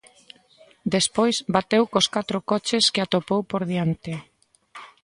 [0.95, 4.11] Despois, bateu cos catro coches que atopou por diante.